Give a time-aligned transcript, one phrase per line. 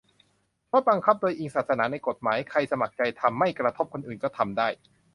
[0.71, 4.67] -งดบังคับโดยอิงศาสนาในกฎหมาย ใครสมัครใจทำ-ไม่กระทบคนอื่น ก็ทำได้